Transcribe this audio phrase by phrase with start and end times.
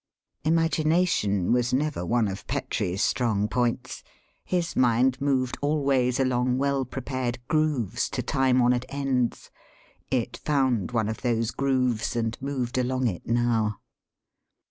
[0.43, 4.01] Imagination was never one of Petrie's strong points.
[4.43, 9.51] His mind moved always along well prepared grooves to time honoured ends.
[10.09, 13.79] It found one of those grooves and moved along it now.